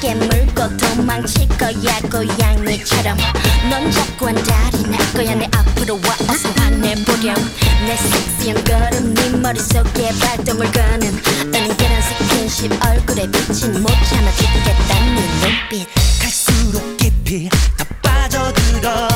내게 0.00 0.14
물고 0.14 0.76
도망칠 0.76 1.48
거야 1.58 1.98
고양이처럼. 2.10 3.16
넌 3.68 3.90
자꾸 3.90 4.28
안달이 4.28 4.82
날 4.82 5.12
거야 5.12 5.34
내 5.34 5.48
앞으로 5.52 5.94
와 5.94 6.14
어서 6.28 6.48
화내보렴. 6.56 7.34
내 7.86 7.96
섹시한 7.96 8.64
걸음 8.64 9.14
네 9.14 9.30
머릿속에 9.30 10.10
발동을 10.20 10.70
거는 10.70 11.02
은근한 11.52 12.02
스킨십 12.02 12.72
얼굴에 12.84 13.28
비친 13.30 13.82
못 13.82 13.88
참아 13.88 14.30
죽겠다는 14.32 15.16
눈빛. 15.40 15.88
갈수록 16.20 16.96
깊이 16.96 17.48
더 17.76 17.84
빠져들어 18.02 19.08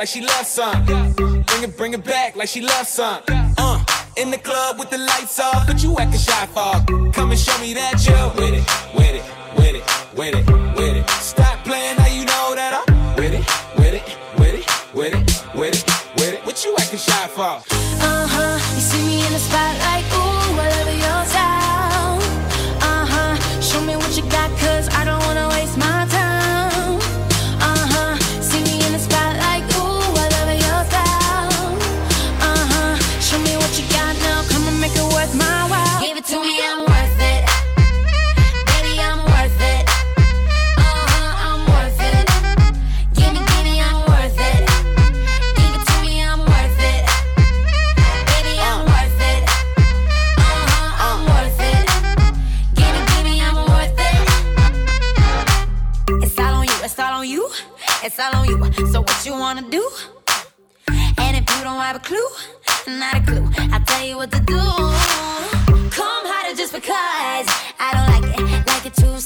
like 0.00 0.08
she 0.08 0.22
loves 0.22 0.48
some. 0.48 0.82
Bring 0.86 1.62
it, 1.62 1.76
bring 1.76 1.92
it 1.92 2.02
back 2.02 2.34
like 2.34 2.48
she 2.48 2.62
loves 2.62 2.88
some. 2.88 3.20
Uh, 3.28 3.84
in 4.16 4.30
the 4.30 4.38
club 4.38 4.78
with 4.78 4.88
the 4.88 4.96
lights 4.96 5.38
off, 5.38 5.66
but 5.66 5.82
you 5.82 5.94
acting 5.98 6.18
shy 6.18 6.46
for. 6.46 6.72
Come 7.12 7.30
and 7.32 7.38
show 7.38 7.58
me 7.60 7.74
that 7.74 8.00
you're 8.08 8.30
with 8.40 8.54
it, 8.54 8.64
with 8.96 9.14
it, 9.18 9.24
with 9.58 9.74
it, 9.76 9.84
with 10.16 10.34
it, 10.36 10.46
with 10.74 10.96
it. 10.96 11.10
Stop 11.10 11.62
playing, 11.66 11.96
now 11.98 12.06
you 12.06 12.24
know 12.24 12.54
that 12.54 12.72
I'm 12.80 13.14
with 13.14 13.34
it, 13.34 13.44
with 13.76 13.92
it, 13.92 14.04
with 14.38 14.54
it, 14.54 14.64
with 14.94 15.12
it, 15.12 15.54
with 15.54 15.74
it, 15.76 15.84
with 16.16 16.32
it. 16.32 16.46
What 16.46 16.64
you 16.64 16.74
acting 16.80 16.98
shy 16.98 17.26
for? 17.36 17.60
Uh-huh, 18.00 18.56
you 18.74 18.80
see 18.80 19.04
me 19.04 19.26
in 19.26 19.32
the 19.34 19.38
spotlight, 19.38 20.04
ooh, 20.16 20.19
So 58.86 59.02
what 59.02 59.26
you 59.26 59.32
wanna 59.32 59.62
do? 59.70 59.86
And 61.18 61.36
if 61.36 61.44
you 61.54 61.62
don't 61.62 61.78
have 61.78 61.96
a 61.96 61.98
clue, 61.98 62.26
not 62.88 63.14
a 63.14 63.20
clue, 63.20 63.46
I'll 63.72 63.84
tell 63.84 64.06
you 64.06 64.16
what 64.16 64.32
to 64.32 64.40
do. 64.40 64.56
Come 65.90 66.24
harder 66.26 66.56
just 66.56 66.72
because 66.72 67.46
I 67.78 67.90
don't 67.92 68.08
like 68.08 68.38
it, 68.38 68.66
like 68.66 68.86
it 68.86 68.94
too 68.94 69.20